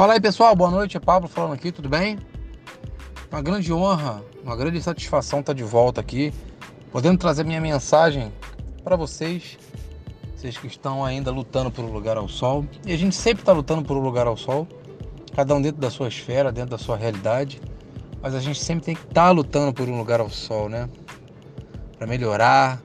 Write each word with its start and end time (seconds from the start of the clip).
Fala 0.00 0.14
aí 0.14 0.20
pessoal, 0.20 0.56
boa 0.56 0.70
noite, 0.70 0.96
é 0.96 1.00
Pablo 1.00 1.28
falando 1.28 1.52
aqui, 1.52 1.70
tudo 1.70 1.86
bem? 1.86 2.18
Uma 3.30 3.42
grande 3.42 3.70
honra, 3.70 4.24
uma 4.42 4.56
grande 4.56 4.80
satisfação 4.80 5.40
estar 5.40 5.52
de 5.52 5.62
volta 5.62 6.00
aqui, 6.00 6.32
podendo 6.90 7.18
trazer 7.18 7.44
minha 7.44 7.60
mensagem 7.60 8.32
para 8.82 8.96
vocês, 8.96 9.58
vocês 10.34 10.56
que 10.56 10.68
estão 10.68 11.04
ainda 11.04 11.30
lutando 11.30 11.70
por 11.70 11.84
um 11.84 11.92
lugar 11.92 12.16
ao 12.16 12.28
sol. 12.28 12.64
E 12.86 12.94
a 12.94 12.96
gente 12.96 13.14
sempre 13.14 13.42
está 13.42 13.52
lutando 13.52 13.82
por 13.82 13.94
um 13.94 14.00
lugar 14.00 14.26
ao 14.26 14.38
sol, 14.38 14.66
cada 15.36 15.54
um 15.54 15.60
dentro 15.60 15.82
da 15.82 15.90
sua 15.90 16.08
esfera, 16.08 16.50
dentro 16.50 16.70
da 16.70 16.78
sua 16.78 16.96
realidade, 16.96 17.60
mas 18.22 18.34
a 18.34 18.40
gente 18.40 18.58
sempre 18.58 18.82
tem 18.82 18.94
que 18.94 19.02
estar 19.02 19.26
tá 19.26 19.30
lutando 19.30 19.70
por 19.70 19.86
um 19.86 19.98
lugar 19.98 20.18
ao 20.18 20.30
sol, 20.30 20.70
né? 20.70 20.88
Para 21.98 22.06
melhorar, 22.06 22.80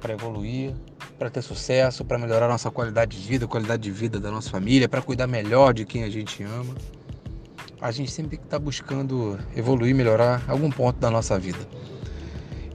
para 0.00 0.12
evoluir, 0.12 0.76
para 1.18 1.28
ter 1.28 1.42
sucesso, 1.42 2.04
para 2.04 2.16
melhorar 2.16 2.46
a 2.46 2.50
nossa 2.50 2.70
qualidade 2.70 3.20
de 3.20 3.26
vida, 3.26 3.44
a 3.44 3.48
qualidade 3.48 3.82
de 3.82 3.90
vida 3.90 4.20
da 4.20 4.30
nossa 4.30 4.48
família, 4.50 4.88
para 4.88 5.02
cuidar 5.02 5.26
melhor 5.26 5.74
de 5.74 5.84
quem 5.84 6.04
a 6.04 6.10
gente 6.10 6.42
ama. 6.44 6.74
A 7.80 7.90
gente 7.90 8.10
sempre 8.10 8.30
tem 8.30 8.38
que 8.38 8.44
estar 8.44 8.58
tá 8.58 8.64
buscando 8.64 9.38
evoluir, 9.56 9.94
melhorar 9.94 10.44
algum 10.48 10.70
ponto 10.70 10.98
da 10.98 11.10
nossa 11.10 11.38
vida. 11.38 11.58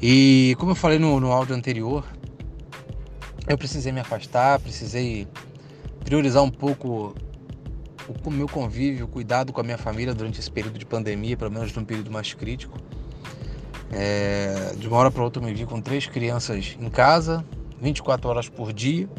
E 0.01 0.55
como 0.59 0.71
eu 0.71 0.75
falei 0.75 0.99
no, 0.99 1.19
no 1.19 1.31
áudio 1.31 1.55
anterior, 1.55 2.05
eu 3.47 3.57
precisei 3.57 3.91
me 3.91 4.01
afastar, 4.01 4.59
precisei 4.59 5.27
priorizar 6.03 6.43
um 6.43 6.49
pouco 6.49 7.15
o 8.25 8.31
meu 8.31 8.47
convívio, 8.47 9.05
o 9.05 9.07
cuidado 9.07 9.53
com 9.53 9.61
a 9.61 9.63
minha 9.63 9.77
família 9.77 10.13
durante 10.13 10.39
esse 10.39 10.51
período 10.51 10.77
de 10.77 10.85
pandemia, 10.85 11.37
pelo 11.37 11.51
menos 11.51 11.73
num 11.73 11.85
período 11.85 12.11
mais 12.11 12.33
crítico. 12.33 12.77
É, 13.91 14.73
de 14.77 14.87
uma 14.87 14.97
hora 14.97 15.11
para 15.11 15.23
outra 15.23 15.41
eu 15.41 15.45
me 15.45 15.53
vi 15.53 15.65
com 15.65 15.79
três 15.79 16.07
crianças 16.07 16.75
em 16.79 16.89
casa, 16.89 17.45
24 17.83 18.29
horas 18.29 18.47
por 18.47 18.71
dia, 18.71 19.09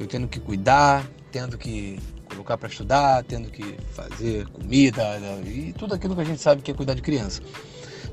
eu 0.00 0.06
tendo 0.06 0.26
que 0.26 0.40
cuidar, 0.40 1.06
tendo 1.30 1.58
que 1.58 1.98
colocar 2.28 2.56
para 2.56 2.68
estudar, 2.68 3.22
tendo 3.24 3.50
que 3.50 3.76
fazer 3.92 4.48
comida 4.48 5.02
e 5.44 5.74
tudo 5.74 5.94
aquilo 5.94 6.14
que 6.14 6.22
a 6.22 6.24
gente 6.24 6.40
sabe 6.40 6.62
que 6.62 6.70
é 6.70 6.74
cuidar 6.74 6.94
de 6.94 7.02
criança. 7.02 7.42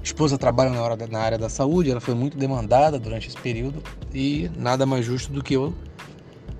Esposa 0.03 0.37
trabalha 0.37 0.69
na, 0.69 0.81
hora, 0.81 1.07
na 1.07 1.19
área 1.19 1.37
da 1.37 1.49
saúde, 1.49 1.89
ela 1.89 2.01
foi 2.01 2.13
muito 2.13 2.37
demandada 2.37 2.99
durante 2.99 3.29
esse 3.29 3.37
período 3.37 3.81
e 4.13 4.51
nada 4.57 4.85
mais 4.85 5.05
justo 5.05 5.31
do 5.31 5.41
que 5.41 5.53
eu 5.53 5.73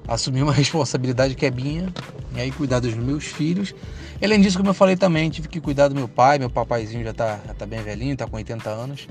assumir 0.08 0.42
uma 0.42 0.54
responsabilidade 0.54 1.36
que 1.36 1.46
é 1.46 1.52
minha 1.52 1.94
e 2.34 2.40
aí 2.40 2.52
cuidar 2.52 2.80
dos 2.80 2.94
meus 2.94 3.26
filhos. 3.26 3.76
Além 4.24 4.40
disso, 4.40 4.58
como 4.58 4.70
eu 4.70 4.74
falei 4.74 4.96
também, 4.96 5.30
tive 5.30 5.50
que 5.50 5.60
cuidar 5.60 5.90
do 5.90 5.96
meu 5.96 6.08
pai, 6.08 6.40
meu 6.40 6.50
papaizinho 6.50 7.04
já 7.04 7.12
está 7.12 7.38
tá 7.58 7.66
bem 7.66 7.84
velhinho, 7.84 8.14
está 8.14 8.26
com 8.26 8.38
80 8.38 8.70
anos. 8.70 9.08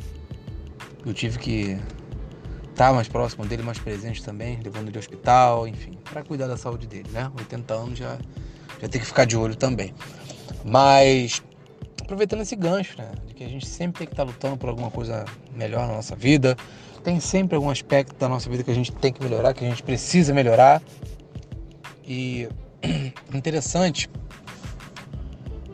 Eu 1.05 1.13
tive 1.13 1.39
que 1.39 1.79
estar 2.75 2.89
tá 2.89 2.93
mais 2.93 3.09
próximo 3.09 3.47
dele, 3.47 3.63
mais 3.63 3.79
presente 3.79 4.23
também, 4.23 4.59
levando 4.63 4.89
ele 4.89 4.99
ao 4.99 5.01
hospital, 5.01 5.67
enfim, 5.67 5.97
para 6.05 6.23
cuidar 6.23 6.47
da 6.47 6.57
saúde 6.57 6.87
dele, 6.87 7.09
né? 7.13 7.31
80 7.39 7.75
anos 7.75 7.99
já, 7.99 8.19
já 8.81 8.89
tem 8.89 9.01
que 9.01 9.07
ficar 9.07 9.25
de 9.25 9.37
olho 9.37 9.57
também. 9.57 9.95
Mas 10.65 11.43
aproveitando 12.03 12.43
esse 12.43 12.57
gancho, 12.57 12.99
né? 12.99 13.13
De 13.27 13.35
que 13.35 13.45
a 13.45 13.49
gente 13.49 13.67
sempre 13.67 14.01
tem 14.01 14.07
que 14.07 14.13
estar 14.13 14.25
tá 14.25 14.31
lutando 14.31 14.57
por 14.57 14.69
alguma 14.69 14.91
coisa 14.91 15.25
melhor 15.55 15.87
na 15.87 15.95
nossa 15.95 16.17
vida. 16.17 16.57
Tem 17.03 17.21
sempre 17.21 17.55
algum 17.55 17.71
aspecto 17.71 18.15
da 18.17 18.29
nossa 18.29 18.51
vida 18.51 18.63
que 18.63 18.71
a 18.71 18.75
gente 18.75 18.91
tem 18.93 19.13
que 19.13 19.23
melhorar, 19.23 19.55
que 19.55 19.65
a 19.65 19.69
gente 19.69 19.83
precisa 19.83 20.35
melhorar. 20.35 20.83
E 22.07 22.49
interessante 23.33 24.11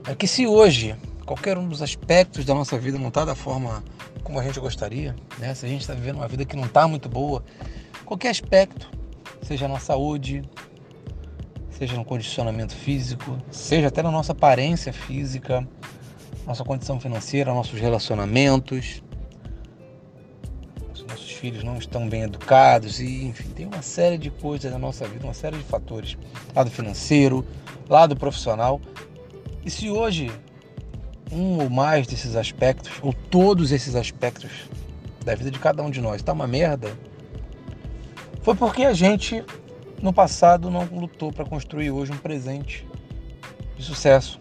é 0.07 0.15
que 0.15 0.27
se 0.27 0.47
hoje 0.47 0.95
qualquer 1.25 1.57
um 1.57 1.69
dos 1.69 1.81
aspectos 1.81 2.45
da 2.45 2.55
nossa 2.55 2.79
vida 2.79 2.99
não 2.99 3.09
está 3.09 3.25
da 3.25 3.35
forma 3.35 3.83
como 4.31 4.39
a 4.39 4.45
gente 4.45 4.61
gostaria, 4.61 5.17
né? 5.41 5.53
se 5.55 5.67
a 5.67 5.69
gente 5.69 5.81
está 5.81 5.93
vivendo 5.93 6.17
uma 6.19 6.29
vida 6.29 6.45
que 6.45 6.55
não 6.55 6.65
está 6.65 6.87
muito 6.87 7.09
boa, 7.09 7.43
qualquer 8.05 8.29
aspecto, 8.29 8.89
seja 9.43 9.67
na 9.67 9.81
saúde, 9.81 10.49
seja 11.69 11.97
no 11.97 12.05
condicionamento 12.05 12.73
físico, 12.73 13.37
seja 13.51 13.89
até 13.89 14.05
na 14.05 14.11
nossa 14.13 14.31
aparência 14.31 14.93
física, 14.93 15.67
nossa 16.47 16.63
condição 16.63 17.01
financeira, 17.01 17.53
nossos 17.53 17.81
relacionamentos, 17.81 19.03
os 20.95 21.03
nossos 21.03 21.33
filhos 21.33 21.65
não 21.65 21.77
estão 21.77 22.09
bem 22.09 22.23
educados 22.23 23.01
e 23.01 23.25
enfim, 23.25 23.49
tem 23.49 23.67
uma 23.67 23.83
série 23.83 24.17
de 24.17 24.31
coisas 24.31 24.71
na 24.71 24.79
nossa 24.79 25.09
vida, 25.09 25.25
uma 25.25 25.35
série 25.35 25.57
de 25.57 25.65
fatores, 25.65 26.17
lado 26.55 26.71
financeiro, 26.71 27.45
lado 27.89 28.15
profissional. 28.15 28.81
E 29.65 29.71
se 29.71 29.91
hoje 29.91 30.31
um 31.33 31.63
ou 31.63 31.71
mais 31.71 32.07
desses 32.07 32.37
aspectos, 32.37 32.93
ou 33.03 33.13
todos 33.13 33.73
esses 33.73 33.95
aspectos 33.95 34.51
da 35.25 35.35
vida 35.35 35.51
de 35.51 35.59
cada 35.59 35.83
um 35.83 35.91
de 35.91 36.01
nós 36.01 36.17
está 36.17 36.33
uma 36.33 36.47
merda, 36.47 36.93
foi 38.43 38.55
porque 38.55 38.85
a 38.85 38.93
gente 38.93 39.45
no 40.03 40.13
passado 40.13 40.71
não 40.71 40.85
lutou 40.85 41.33
para 41.33 41.45
construir 41.45 41.91
hoje 41.91 42.13
um 42.13 42.17
presente 42.17 42.87
de 43.77 43.85
sucesso. 43.85 44.41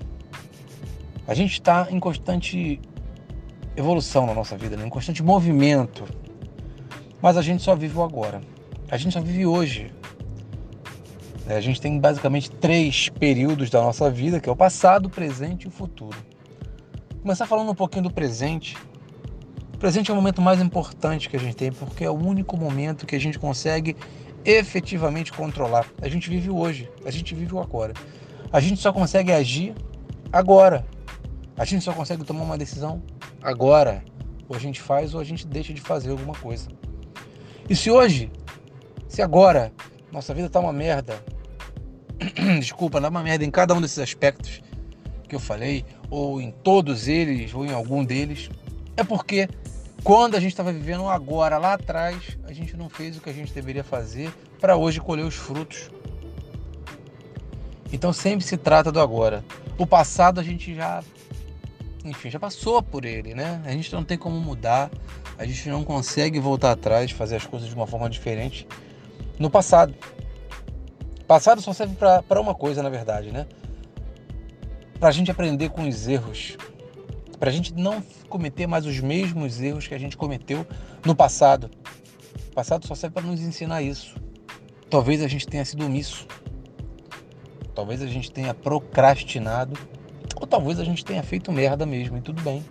A 1.28 1.34
gente 1.34 1.54
está 1.54 1.88
em 1.92 2.00
constante 2.00 2.80
evolução 3.76 4.26
na 4.26 4.34
nossa 4.34 4.58
vida, 4.58 4.76
né? 4.76 4.86
em 4.86 4.90
constante 4.90 5.22
movimento, 5.22 6.06
mas 7.22 7.38
a 7.38 7.42
gente 7.42 7.62
só 7.62 7.76
vive 7.76 7.98
o 7.98 8.04
agora. 8.04 8.42
A 8.90 8.98
gente 8.98 9.14
só 9.14 9.22
vive 9.22 9.46
hoje. 9.46 9.94
A 11.48 11.60
gente 11.60 11.82
tem 11.82 12.00
basicamente 12.00 12.50
três 12.52 13.10
períodos 13.10 13.70
da 13.70 13.82
nossa 13.82 14.10
vida, 14.10 14.40
que 14.40 14.48
é 14.48 14.52
o 14.52 14.56
passado, 14.56 15.08
o 15.08 15.10
presente 15.10 15.64
e 15.64 15.68
o 15.68 15.72
futuro. 15.72 16.18
Começar 17.22 17.46
falando 17.46 17.70
um 17.70 17.76
pouquinho 17.76 18.04
do 18.04 18.12
presente. 18.12 18.78
O 19.74 19.78
presente 19.78 20.10
é 20.10 20.14
o 20.14 20.16
momento 20.16 20.42
mais 20.42 20.62
importante 20.62 21.28
que 21.28 21.36
a 21.36 21.40
gente 21.40 21.54
tem, 21.54 21.70
porque 21.70 22.06
é 22.06 22.10
o 22.10 22.14
único 22.14 22.56
momento 22.56 23.06
que 23.06 23.14
a 23.14 23.20
gente 23.20 23.38
consegue 23.38 23.94
efetivamente 24.46 25.34
controlar. 25.34 25.86
A 26.02 26.08
gente 26.08 26.30
vive 26.30 26.50
hoje, 26.50 26.90
a 27.06 27.12
gente 27.12 27.36
vive 27.36 27.54
o 27.54 27.60
agora. 27.60 27.94
A 28.54 28.62
gente 28.62 28.80
só 28.80 28.94
consegue 28.94 29.34
agir 29.34 29.76
agora. 30.32 30.86
A 31.58 31.66
gente 31.66 31.84
só 31.84 31.92
consegue 31.92 32.24
tomar 32.24 32.44
uma 32.44 32.58
decisão 32.58 33.04
agora. 33.44 34.02
Ou 34.48 34.56
a 34.56 34.60
gente 34.60 34.82
faz 34.82 35.14
ou 35.14 35.20
a 35.20 35.24
gente 35.26 35.46
deixa 35.46 35.74
de 35.74 35.82
fazer 35.82 36.12
alguma 36.12 36.36
coisa. 36.36 36.70
E 37.70 37.76
se 37.76 37.92
hoje, 37.92 38.32
se 39.10 39.22
agora, 39.22 39.74
nossa 40.10 40.34
vida 40.34 40.50
tá 40.50 40.62
uma 40.62 40.72
merda, 40.72 41.22
desculpa, 42.62 43.02
tá 43.02 43.10
uma 43.10 43.22
merda 43.22 43.44
em 43.44 43.52
cada 43.52 43.74
um 43.74 43.82
desses 43.82 44.00
aspectos, 44.00 44.62
que 45.30 45.36
eu 45.36 45.40
falei, 45.40 45.86
ou 46.10 46.42
em 46.42 46.52
todos 46.52 47.08
eles, 47.08 47.54
ou 47.54 47.66
em 47.66 47.72
algum 47.72 48.04
deles, 48.04 48.50
é 48.98 49.04
porque 49.04 49.48
quando 50.04 50.36
a 50.36 50.40
gente 50.40 50.52
estava 50.52 50.74
vivendo 50.74 51.08
agora, 51.08 51.58
lá 51.58 51.74
atrás, 51.74 52.38
a 52.46 52.52
gente 52.52 52.76
não 52.76 52.90
fez 52.90 53.18
o 53.18 53.22
que 53.22 53.30
a 53.30 53.34
gente 53.34 53.54
deveria 53.54 53.84
fazer 53.84 54.34
para 54.60 54.76
hoje 54.76 55.00
colher 55.00 55.26
os 55.26 55.36
frutos. 55.36 55.90
Então 57.92 58.12
sempre 58.12 58.46
se 58.46 58.58
trata 58.58 58.92
do 58.92 59.00
agora. 59.00 59.44
O 59.78 59.86
passado 59.86 60.40
a 60.40 60.44
gente 60.44 60.76
já, 60.76 61.04
enfim, 62.04 62.30
já 62.30 62.40
passou 62.40 62.82
por 62.82 63.06
ele, 63.06 63.34
né? 63.34 63.62
A 63.66 63.72
gente 63.72 63.94
não 63.94 64.04
tem 64.04 64.18
como 64.18 64.40
mudar, 64.40 64.90
a 65.38 65.46
gente 65.46 65.70
não 65.70 65.84
consegue 65.84 66.40
voltar 66.40 66.72
atrás, 66.72 67.12
fazer 67.12 67.38
as 67.38 67.46
coisas 67.46 67.70
de 67.70 67.76
uma 67.76 67.88
forma 67.88 68.10
diferente 68.10 68.68
no 69.38 69.50
passado. 69.50 69.94
Passado 71.28 71.62
só 71.62 71.74
serve 71.74 71.96
para 71.96 72.42
uma 72.42 72.56
coisa, 72.56 72.82
na 72.82 72.90
verdade, 72.90 73.32
né? 73.32 73.46
Para 75.00 75.10
a 75.10 75.12
gente 75.12 75.32
aprender 75.32 75.70
com 75.70 75.88
os 75.88 76.08
erros, 76.08 76.58
para 77.40 77.50
a 77.50 77.54
gente 77.54 77.74
não 77.74 78.04
cometer 78.28 78.68
mais 78.68 78.86
os 78.86 79.00
mesmos 79.00 79.62
erros 79.62 79.88
que 79.88 79.96
a 79.96 79.98
gente 79.98 80.18
cometeu 80.18 80.68
no 81.06 81.16
passado. 81.16 81.72
O 82.52 82.54
passado 82.54 82.86
só 82.86 82.94
serve 82.94 83.14
para 83.14 83.24
nos 83.24 83.40
ensinar 83.40 83.82
isso. 83.82 84.16
Talvez 84.90 85.24
a 85.24 85.28
gente 85.28 85.48
tenha 85.48 85.64
sido 85.64 85.86
omisso, 85.86 86.28
talvez 87.74 88.02
a 88.02 88.08
gente 88.08 88.30
tenha 88.32 88.54
procrastinado, 88.54 89.80
ou 90.36 90.46
talvez 90.46 90.80
a 90.80 90.84
gente 90.84 91.06
tenha 91.06 91.24
feito 91.24 91.52
merda 91.52 91.86
mesmo, 91.86 92.18
e 92.18 92.22
tudo 92.22 92.42
bem. 92.42 92.66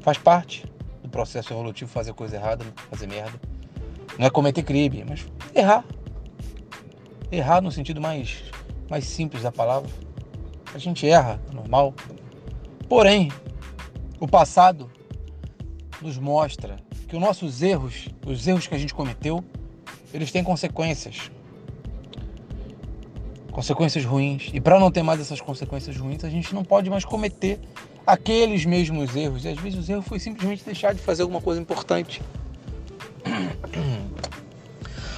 Faz 0.00 0.16
parte 0.16 0.64
do 1.02 1.08
processo 1.08 1.52
evolutivo 1.52 1.90
fazer 1.90 2.14
coisa 2.14 2.36
errada, 2.36 2.64
fazer 2.88 3.06
merda. 3.06 3.38
Não 4.18 4.26
é 4.26 4.30
cometer 4.30 4.62
crime, 4.62 5.04
mas 5.06 5.26
errar. 5.54 5.84
Errar 7.32 7.60
no 7.60 7.72
sentido 7.72 8.00
mais, 8.00 8.44
mais 8.88 9.04
simples 9.04 9.42
da 9.42 9.50
palavra. 9.50 9.90
A 10.74 10.78
gente 10.78 11.08
erra, 11.08 11.40
é 11.50 11.54
normal. 11.54 11.94
Porém, 12.88 13.30
o 14.18 14.26
passado 14.26 14.90
nos 16.02 16.18
mostra 16.18 16.76
que 17.08 17.14
os 17.14 17.22
nossos 17.22 17.62
erros, 17.62 18.08
os 18.26 18.46
erros 18.46 18.66
que 18.66 18.74
a 18.74 18.78
gente 18.78 18.92
cometeu, 18.92 19.42
eles 20.12 20.32
têm 20.32 20.42
consequências. 20.42 21.30
Consequências 23.52 24.04
ruins. 24.04 24.50
E 24.52 24.60
para 24.60 24.80
não 24.80 24.90
ter 24.90 25.02
mais 25.02 25.20
essas 25.20 25.40
consequências 25.40 25.96
ruins, 25.96 26.24
a 26.24 26.28
gente 26.28 26.54
não 26.54 26.64
pode 26.64 26.90
mais 26.90 27.04
cometer 27.04 27.60
aqueles 28.06 28.64
mesmos 28.64 29.14
erros. 29.14 29.44
E 29.44 29.48
às 29.48 29.58
vezes 29.58 29.88
o 29.88 29.92
erro 29.92 30.02
foi 30.02 30.18
simplesmente 30.18 30.64
deixar 30.64 30.92
de 30.92 31.00
fazer 31.00 31.22
alguma 31.22 31.40
coisa 31.40 31.60
importante. 31.60 32.20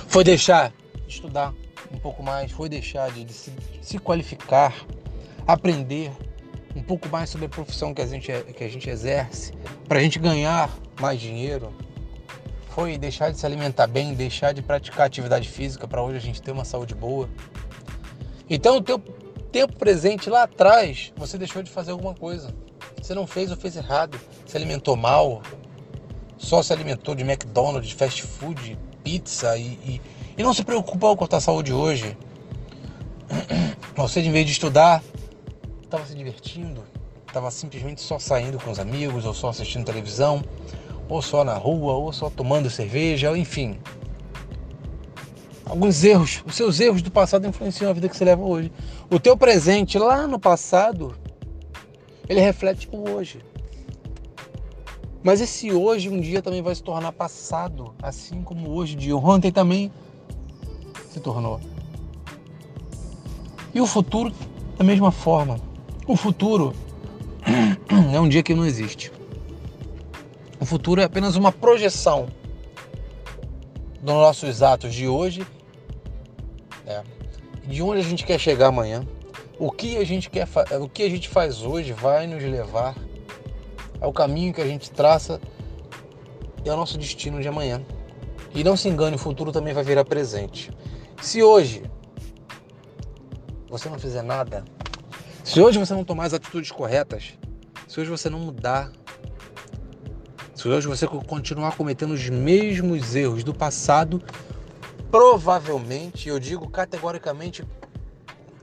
Foi 0.06 0.24
deixar 0.24 0.72
de 1.06 1.12
estudar 1.12 1.52
um 1.92 1.98
pouco 1.98 2.22
mais, 2.22 2.50
foi 2.52 2.68
deixar 2.68 3.10
de, 3.10 3.24
de 3.24 3.32
se, 3.32 3.52
se 3.82 3.98
qualificar, 3.98 4.74
aprender 5.46 6.10
um 6.74 6.82
pouco 6.82 7.08
mais 7.08 7.30
sobre 7.30 7.46
a 7.46 7.48
profissão 7.48 7.94
que 7.94 8.02
a 8.02 8.06
gente, 8.06 8.30
que 8.56 8.64
a 8.64 8.68
gente 8.68 8.90
exerce, 8.90 9.52
para 9.88 9.98
a 9.98 10.02
gente 10.02 10.18
ganhar 10.18 10.70
mais 11.00 11.20
dinheiro. 11.20 11.72
Foi 12.68 12.98
deixar 12.98 13.30
de 13.30 13.38
se 13.38 13.46
alimentar 13.46 13.86
bem, 13.86 14.12
deixar 14.12 14.52
de 14.52 14.60
praticar 14.60 15.06
atividade 15.06 15.48
física 15.48 15.88
para 15.88 16.02
hoje 16.02 16.16
a 16.18 16.20
gente 16.20 16.42
ter 16.42 16.50
uma 16.50 16.64
saúde 16.64 16.94
boa. 16.94 17.28
Então, 18.50 18.82
ter, 18.82 19.00
tempo 19.50 19.74
presente 19.78 20.28
lá 20.28 20.42
atrás, 20.42 21.12
você 21.16 21.38
deixou 21.38 21.62
de 21.62 21.70
fazer 21.70 21.92
alguma 21.92 22.14
coisa. 22.14 22.54
Você 23.00 23.14
não 23.14 23.26
fez 23.26 23.50
ou 23.50 23.56
fez 23.56 23.76
errado. 23.76 24.20
Se 24.44 24.54
alimentou 24.56 24.96
mal. 24.96 25.40
Só 26.36 26.62
se 26.62 26.72
alimentou 26.72 27.14
de 27.14 27.22
McDonald's, 27.22 27.92
fast 27.92 28.22
food, 28.22 28.78
pizza 29.02 29.56
e, 29.56 29.62
e, 29.62 30.00
e 30.36 30.42
não 30.42 30.52
se 30.52 30.62
preocupou 30.62 31.16
com 31.16 31.24
a 31.24 31.26
tua 31.28 31.40
saúde 31.40 31.72
hoje. 31.72 32.14
Você, 33.96 34.20
em 34.20 34.30
vez 34.30 34.44
de 34.44 34.52
estudar, 34.52 35.02
estava 35.96 36.06
se 36.06 36.14
divertindo, 36.14 36.84
estava 37.26 37.50
simplesmente 37.50 38.02
só 38.02 38.18
saindo 38.18 38.58
com 38.58 38.70
os 38.70 38.78
amigos, 38.78 39.24
ou 39.24 39.32
só 39.32 39.48
assistindo 39.48 39.86
televisão, 39.86 40.44
ou 41.08 41.22
só 41.22 41.42
na 41.42 41.54
rua, 41.54 41.94
ou 41.94 42.12
só 42.12 42.28
tomando 42.28 42.68
cerveja, 42.68 43.36
enfim. 43.36 43.78
Alguns 45.64 46.04
erros, 46.04 46.42
os 46.46 46.54
seus 46.54 46.78
erros 46.80 47.02
do 47.02 47.10
passado 47.10 47.46
influenciam 47.46 47.90
a 47.90 47.94
vida 47.94 48.08
que 48.08 48.16
você 48.16 48.24
leva 48.24 48.42
hoje. 48.42 48.70
O 49.10 49.18
teu 49.18 49.36
presente 49.36 49.98
lá 49.98 50.26
no 50.26 50.38
passado, 50.38 51.16
ele 52.28 52.40
reflete 52.40 52.88
o 52.92 53.10
hoje. 53.10 53.40
Mas 55.22 55.40
esse 55.40 55.72
hoje 55.72 56.08
um 56.08 56.20
dia 56.20 56.42
também 56.42 56.62
vai 56.62 56.74
se 56.74 56.82
tornar 56.82 57.10
passado, 57.10 57.94
assim 58.02 58.42
como 58.42 58.70
hoje 58.70 58.94
de 58.94 59.12
ontem 59.12 59.50
também 59.50 59.90
se 61.10 61.18
tornou. 61.18 61.58
E 63.74 63.80
o 63.80 63.86
futuro 63.86 64.32
da 64.76 64.84
mesma 64.84 65.10
forma. 65.10 65.58
O 66.06 66.14
futuro 66.14 66.72
é 68.14 68.20
um 68.20 68.28
dia 68.28 68.40
que 68.40 68.54
não 68.54 68.64
existe. 68.64 69.10
O 70.60 70.64
futuro 70.64 71.00
é 71.00 71.04
apenas 71.04 71.34
uma 71.34 71.50
projeção 71.50 72.28
dos 74.00 74.14
nossos 74.14 74.62
atos 74.62 74.94
de 74.94 75.08
hoje, 75.08 75.44
é, 76.86 77.02
de 77.66 77.82
onde 77.82 78.00
a 78.00 78.04
gente 78.04 78.24
quer 78.24 78.38
chegar 78.38 78.68
amanhã. 78.68 79.04
O 79.58 79.68
que 79.72 79.96
a 79.96 80.04
gente 80.04 80.30
quer, 80.30 80.46
o 80.80 80.88
que 80.88 81.02
a 81.02 81.10
gente 81.10 81.28
faz 81.28 81.62
hoje 81.62 81.92
vai 81.92 82.28
nos 82.28 82.42
levar 82.42 82.94
ao 84.00 84.12
caminho 84.12 84.54
que 84.54 84.60
a 84.60 84.66
gente 84.66 84.92
traça 84.92 85.40
e 86.64 86.70
ao 86.70 86.76
nosso 86.76 86.96
destino 86.96 87.42
de 87.42 87.48
amanhã. 87.48 87.82
E 88.54 88.62
não 88.62 88.76
se 88.76 88.88
engane, 88.88 89.16
o 89.16 89.18
futuro 89.18 89.50
também 89.50 89.74
vai 89.74 89.82
virar 89.82 90.04
presente. 90.04 90.70
Se 91.20 91.42
hoje 91.42 91.82
você 93.68 93.88
não 93.88 93.98
fizer 93.98 94.22
nada, 94.22 94.64
se 95.46 95.60
hoje 95.60 95.78
você 95.78 95.94
não 95.94 96.02
tomar 96.02 96.24
as 96.24 96.34
atitudes 96.34 96.72
corretas, 96.72 97.34
se 97.86 98.00
hoje 98.00 98.10
você 98.10 98.28
não 98.28 98.40
mudar, 98.40 98.90
se 100.52 100.66
hoje 100.66 100.88
você 100.88 101.06
continuar 101.06 101.76
cometendo 101.76 102.14
os 102.14 102.28
mesmos 102.28 103.14
erros 103.14 103.44
do 103.44 103.54
passado, 103.54 104.20
provavelmente, 105.08 106.28
eu 106.28 106.40
digo 106.40 106.68
categoricamente, 106.68 107.64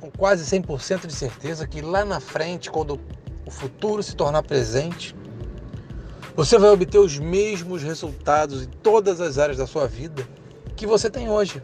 com 0.02 0.12
quase 0.12 0.44
100% 0.44 1.08
de 1.08 1.14
certeza, 1.14 1.66
que 1.66 1.80
lá 1.82 2.04
na 2.04 2.20
frente, 2.20 2.70
quando 2.70 3.00
o 3.46 3.50
futuro 3.50 4.04
se 4.04 4.14
tornar 4.14 4.44
presente, 4.44 5.16
você 6.36 6.58
vai 6.60 6.70
obter 6.70 7.00
os 7.00 7.18
mesmos 7.18 7.82
resultados 7.82 8.64
em 8.64 8.68
todas 8.68 9.22
as 9.22 9.38
áreas 9.38 9.58
da 9.58 9.66
sua 9.66 9.88
vida 9.88 10.28
que 10.76 10.86
você 10.86 11.10
tem 11.10 11.30
hoje. 11.30 11.64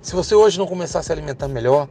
Se 0.00 0.14
você 0.14 0.34
hoje 0.34 0.58
não 0.58 0.66
começar 0.66 1.00
a 1.00 1.02
se 1.02 1.12
alimentar 1.12 1.46
melhor, 1.46 1.90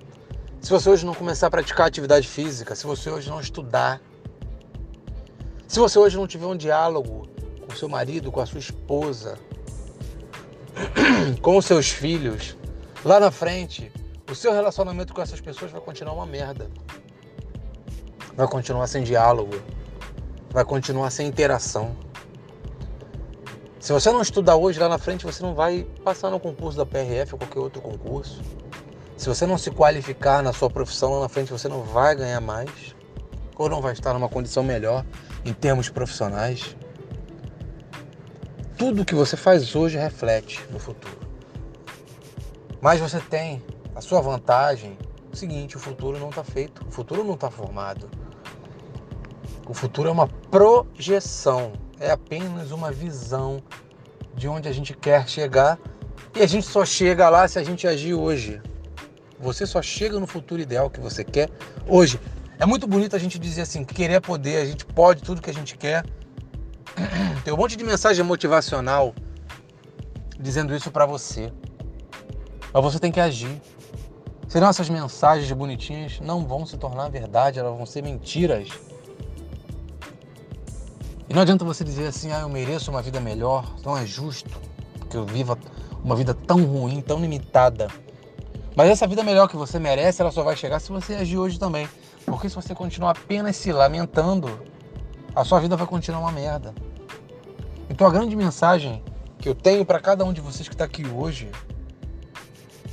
se 0.62 0.70
você 0.70 0.90
hoje 0.92 1.06
não 1.06 1.16
começar 1.16 1.48
a 1.48 1.50
praticar 1.50 1.88
atividade 1.88 2.28
física, 2.28 2.76
se 2.76 2.86
você 2.86 3.10
hoje 3.10 3.28
não 3.28 3.42
estudar, 3.42 4.00
se 5.68 5.80
você 5.80 5.98
hoje 5.98 6.16
não 6.16 6.28
tiver 6.28 6.46
um 6.46 6.56
diálogo 6.56 7.28
com 7.68 7.76
seu 7.76 7.90
marido, 7.90 8.32
com 8.32 8.40
a 8.40 8.46
sua 8.46 8.60
esposa, 8.60 9.40
com 11.42 11.58
os 11.58 11.66
seus 11.66 11.90
filhos, 11.90 12.56
lá 13.04 13.20
na 13.20 13.32
frente, 13.32 13.92
o 14.30 14.36
seu 14.36 14.54
relacionamento 14.54 15.16
com 15.16 15.22
essas 15.22 15.42
pessoas 15.42 15.72
vai 15.72 15.82
continuar 15.82 16.14
uma 16.14 16.28
merda. 16.28 16.70
Vai 18.36 18.48
continuar 18.48 18.86
sem 18.86 19.04
diálogo, 19.04 19.60
vai 20.52 20.64
continuar 20.64 21.10
sem 21.10 21.28
interação. 21.28 21.96
Se 23.80 23.92
você 23.92 24.12
não 24.12 24.22
estudar 24.22 24.58
hoje, 24.58 24.80
lá 24.80 24.88
na 24.88 25.00
frente 25.00 25.26
você 25.26 25.42
não 25.42 25.56
vai 25.56 25.88
passar 26.04 26.30
no 26.30 26.40
concurso 26.40 26.78
da 26.78 26.86
PRF 26.86 27.34
ou 27.34 27.40
qualquer 27.40 27.60
outro 27.60 27.82
concurso. 27.82 28.40
Se 29.22 29.30
você 29.30 29.46
não 29.46 29.56
se 29.56 29.70
qualificar 29.70 30.42
na 30.42 30.52
sua 30.52 30.68
profissão 30.68 31.12
lá 31.12 31.20
na 31.20 31.30
frente, 31.30 31.52
você 31.52 31.68
não 31.68 31.84
vai 31.84 32.16
ganhar 32.16 32.42
mais 32.42 32.96
ou 33.56 33.70
não 33.70 33.80
vai 33.80 33.94
estar 33.94 34.16
numa 34.16 34.28
condição 34.28 34.64
melhor 34.64 35.06
em 35.46 35.54
termos 35.54 35.90
profissionais. 35.90 36.76
Tudo 38.80 39.06
que 39.06 39.14
você 39.14 39.38
faz 39.38 39.76
hoje 39.76 39.96
reflete 39.96 40.60
no 40.72 40.80
futuro. 40.80 41.20
Mas 42.82 43.00
você 43.00 43.20
tem 43.20 43.62
a 43.94 44.02
sua 44.02 44.22
vantagem. 44.22 44.98
O 45.32 45.36
seguinte, 45.36 45.78
o 45.78 45.80
futuro 45.80 46.18
não 46.18 46.30
está 46.30 46.44
feito, 46.44 46.84
o 46.88 46.90
futuro 46.90 47.24
não 47.24 47.36
está 47.36 47.52
formado. 47.52 48.10
O 49.68 49.74
futuro 49.76 50.10
é 50.10 50.12
uma 50.12 50.28
projeção, 50.28 51.74
é 52.00 52.10
apenas 52.10 52.72
uma 52.72 52.92
visão 52.92 53.62
de 54.34 54.48
onde 54.48 54.68
a 54.68 54.72
gente 54.72 54.96
quer 54.96 55.30
chegar 55.30 55.78
e 56.36 56.42
a 56.42 56.48
gente 56.48 56.66
só 56.66 56.84
chega 56.84 57.30
lá 57.30 57.48
se 57.48 57.60
a 57.60 57.64
gente 57.64 57.88
agir 57.88 58.16
hoje. 58.16 58.60
Você 59.42 59.66
só 59.66 59.82
chega 59.82 60.20
no 60.20 60.28
futuro 60.28 60.62
ideal 60.62 60.90
que 60.90 61.00
você 61.00 61.24
quer 61.24 61.50
hoje. 61.88 62.20
É 62.60 62.66
muito 62.66 62.86
bonito 62.86 63.16
a 63.16 63.20
gente 63.20 63.40
dizer 63.40 63.62
assim, 63.62 63.84
querer 63.84 64.14
é 64.14 64.20
poder, 64.20 64.58
a 64.58 64.66
gente 64.66 64.86
pode 64.86 65.24
tudo 65.24 65.42
que 65.42 65.50
a 65.50 65.54
gente 65.54 65.76
quer. 65.76 66.06
Tem 67.44 67.54
um 67.54 67.58
monte 67.58 67.76
de 67.76 67.84
mensagem 67.84 68.24
motivacional 68.24 69.16
dizendo 70.40 70.76
isso 70.76 70.92
para 70.92 71.06
você. 71.06 71.52
Mas 72.74 72.84
você 72.84 73.00
tem 73.00 73.12
que 73.12 73.20
agir. 73.20 73.62
Senão 74.48 74.70
essas 74.70 74.90
mensagens 74.90 75.52
bonitinhas 75.52 76.20
não 76.20 76.46
vão 76.46 76.66
se 76.66 76.78
tornar 76.78 77.10
verdade, 77.10 77.60
elas 77.60 77.76
vão 77.76 77.86
ser 77.86 78.02
mentiras. 78.02 78.70
E 81.30 81.34
não 81.34 81.42
adianta 81.42 81.64
você 81.64 81.84
dizer 81.84 82.08
assim, 82.08 82.32
ah, 82.32 82.42
eu 82.42 82.50
mereço 82.50 82.92
uma 82.92 83.02
vida 83.02 83.20
melhor, 83.20 83.76
não 83.86 83.98
é 83.98 84.06
justo 84.06 84.60
que 85.10 85.16
eu 85.16 85.26
viva 85.26 85.58
uma 86.04 86.16
vida 86.16 86.34
tão 86.34 86.64
ruim, 86.64 87.02
tão 87.02 87.20
limitada. 87.20 87.88
Mas 88.76 88.90
essa 88.90 89.06
vida 89.06 89.24
melhor 89.24 89.48
que 89.48 89.58
você 89.58 89.80
merece, 89.80 90.22
ela 90.22 90.32
só 90.32 90.44
vai 90.44 90.56
chegar 90.56 90.80
se 90.80 90.92
você 90.92 91.16
agir 91.16 91.38
hoje 91.38 91.60
também. 91.60 91.88
Porque 92.26 92.48
se 92.48 92.56
você 92.56 92.74
continuar 92.74 93.12
apenas 93.12 93.56
se 93.56 93.72
lamentando, 93.72 94.62
a 95.36 95.44
sua 95.44 95.60
vida 95.60 95.76
vai 95.76 95.88
continuar 95.88 96.20
uma 96.20 96.32
merda. 96.32 96.74
Então 97.90 98.08
a 98.08 98.12
grande 98.12 98.36
mensagem 98.36 99.04
que 99.38 99.50
eu 99.50 99.56
tenho 99.56 99.86
para 99.86 100.00
cada 100.00 100.24
um 100.24 100.32
de 100.32 100.40
vocês 100.40 100.68
que 100.68 100.76
está 100.76 100.86
aqui 100.86 101.06
hoje 101.08 101.50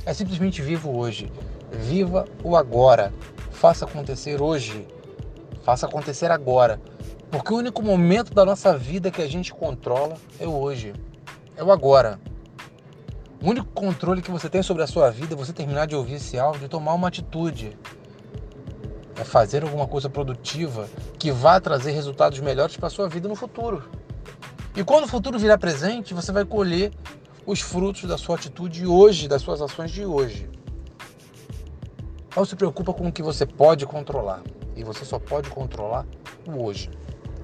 é 0.05 0.13
simplesmente 0.13 0.61
viva 0.61 0.89
hoje. 0.89 1.31
Viva 1.71 2.25
o 2.43 2.57
agora. 2.57 3.13
Faça 3.51 3.85
acontecer 3.85 4.41
hoje. 4.41 4.87
Faça 5.63 5.85
acontecer 5.85 6.31
agora. 6.31 6.81
Porque 7.29 7.53
o 7.53 7.57
único 7.57 7.81
momento 7.81 8.33
da 8.33 8.43
nossa 8.43 8.75
vida 8.77 9.11
que 9.11 9.21
a 9.21 9.27
gente 9.27 9.53
controla 9.53 10.17
é 10.39 10.47
o 10.47 10.51
hoje. 10.51 10.93
É 11.55 11.63
o 11.63 11.71
agora. 11.71 12.19
O 13.41 13.49
único 13.49 13.67
controle 13.71 14.21
que 14.21 14.29
você 14.29 14.49
tem 14.49 14.61
sobre 14.61 14.83
a 14.83 14.87
sua 14.87 15.09
vida 15.09 15.33
é 15.33 15.37
você 15.37 15.53
terminar 15.53 15.87
de 15.87 15.95
ouvir 15.95 16.15
esse 16.15 16.37
áudio 16.37 16.65
e 16.65 16.67
tomar 16.67 16.93
uma 16.93 17.07
atitude. 17.07 17.77
É 19.15 19.23
fazer 19.23 19.63
alguma 19.63 19.87
coisa 19.87 20.09
produtiva 20.09 20.89
que 21.17 21.31
vá 21.31 21.57
trazer 21.59 21.91
resultados 21.91 22.37
melhores 22.41 22.75
para 22.75 22.87
a 22.87 22.89
sua 22.89 23.07
vida 23.07 23.29
no 23.29 23.35
futuro. 23.35 23.89
E 24.75 24.83
quando 24.83 25.05
o 25.05 25.07
futuro 25.07 25.39
virar 25.39 25.57
presente, 25.57 26.13
você 26.13 26.33
vai 26.33 26.43
colher 26.43 26.91
os 27.45 27.61
frutos 27.61 28.03
da 28.03 28.17
sua 28.17 28.35
atitude 28.35 28.85
hoje, 28.85 29.29
das 29.29 29.41
suas 29.41 29.61
ações 29.61 29.91
de 29.91 30.05
hoje. 30.05 30.49
Não 32.35 32.43
se 32.43 32.57
preocupa 32.57 32.93
com 32.93 33.07
o 33.07 33.11
que 33.11 33.23
você 33.23 33.45
pode 33.45 33.85
controlar. 33.85 34.41
E 34.75 34.83
você 34.83 35.05
só 35.05 35.17
pode 35.17 35.49
controlar 35.49 36.05
o 36.45 36.61
hoje. 36.61 36.89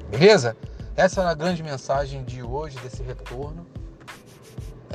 Beleza? 0.09 0.57
Essa 0.95 1.21
é 1.21 1.25
a 1.25 1.33
grande 1.33 1.63
mensagem 1.63 2.23
de 2.25 2.43
hoje, 2.43 2.77
desse 2.79 3.01
retorno. 3.01 3.65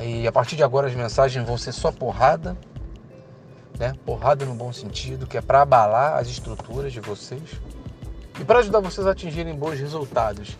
E 0.03 0.27
a 0.27 0.31
partir 0.31 0.55
de 0.55 0.63
agora 0.63 0.87
as 0.87 0.95
mensagens 0.95 1.45
vão 1.45 1.57
ser 1.57 1.71
só 1.71 1.91
porrada, 1.91 2.57
né? 3.77 3.93
Porrada 4.05 4.45
no 4.45 4.55
bom 4.55 4.73
sentido, 4.73 5.27
que 5.27 5.37
é 5.37 5.41
para 5.41 5.61
abalar 5.61 6.17
as 6.17 6.27
estruturas 6.27 6.91
de 6.91 6.99
vocês 6.99 7.41
e 8.39 8.43
para 8.43 8.59
ajudar 8.59 8.79
vocês 8.79 9.05
a 9.05 9.11
atingirem 9.11 9.55
bons 9.55 9.79
resultados. 9.79 10.57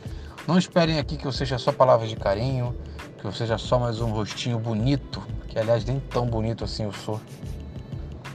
Não 0.48 0.58
esperem 0.58 1.00
aqui 1.00 1.18
que 1.18 1.26
eu 1.26 1.32
seja 1.32 1.58
só 1.58 1.72
palavras 1.72 2.10
de 2.10 2.16
carinho, 2.16 2.76
que 3.20 3.26
eu 3.26 3.32
seja 3.32 3.58
só 3.58 3.80
mais 3.80 4.00
um 4.00 4.12
rostinho 4.12 4.60
bonito, 4.60 5.22
que 5.48 5.58
aliás 5.58 5.86
nem 5.86 6.00
tão 6.00 6.26
bonito 6.26 6.64
assim 6.64 6.84
eu 6.84 6.94
sou. 6.94 7.20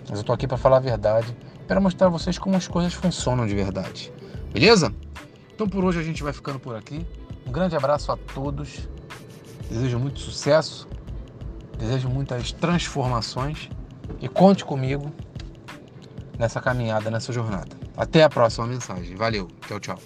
Mas 0.08 0.18
eu 0.18 0.24
tô 0.24 0.32
aqui 0.32 0.46
para 0.46 0.56
falar 0.56 0.76
a 0.78 0.80
verdade, 0.80 1.36
para 1.66 1.80
mostrar 1.80 2.06
a 2.06 2.10
vocês 2.10 2.38
como 2.38 2.56
as 2.56 2.66
coisas 2.68 2.94
funcionam 2.94 3.46
de 3.46 3.54
verdade. 3.54 4.12
Beleza? 4.52 4.92
Então 5.54 5.68
por 5.68 5.84
hoje 5.84 6.00
a 6.00 6.02
gente 6.02 6.22
vai 6.22 6.32
ficando 6.32 6.58
por 6.58 6.76
aqui. 6.76 7.06
Um 7.46 7.52
grande 7.52 7.76
abraço 7.76 8.10
a 8.10 8.16
todos. 8.16 8.88
Desejo 9.68 9.98
muito 9.98 10.20
sucesso, 10.20 10.88
desejo 11.78 12.08
muitas 12.08 12.52
transformações 12.52 13.68
e 14.20 14.28
conte 14.28 14.64
comigo 14.64 15.12
nessa 16.38 16.60
caminhada, 16.60 17.10
nessa 17.10 17.32
jornada. 17.32 17.76
Até 17.96 18.22
a 18.22 18.28
próxima 18.28 18.66
mensagem. 18.66 19.16
Valeu. 19.16 19.48
Tchau, 19.66 19.80
tchau. 19.80 19.98